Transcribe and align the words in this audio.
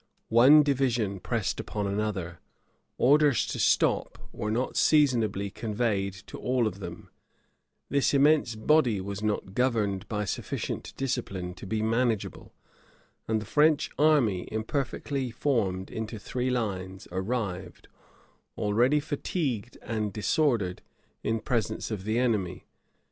One 0.29 0.63
division 0.63 1.19
pressed 1.19 1.59
upon 1.59 1.85
another: 1.85 2.39
orders 2.97 3.45
to 3.45 3.59
stop 3.59 4.17
were 4.33 4.49
not 4.49 4.75
seasonably 4.75 5.51
conveyed 5.51 6.13
to 6.25 6.39
all 6.39 6.65
of 6.65 6.79
them: 6.79 7.11
this 7.87 8.11
immense 8.11 8.55
body 8.55 8.99
was 8.99 9.21
not 9.21 9.53
governed 9.53 10.07
by 10.09 10.25
sufficient 10.25 10.95
discipline 10.97 11.53
to 11.53 11.67
be 11.67 11.83
manageable; 11.83 12.51
and 13.27 13.39
the 13.39 13.45
French 13.45 13.91
army, 13.99 14.47
imperfectly 14.51 15.29
formed 15.29 15.91
into 15.91 16.17
three 16.17 16.49
lines, 16.49 17.07
arrived, 17.11 17.87
already 18.57 18.99
fatigued 18.99 19.77
and 19.83 20.11
disordered, 20.11 20.81
in 21.23 21.39
presence 21.39 21.91
of 21.91 22.05
the 22.05 22.17
enemy. 22.17 22.65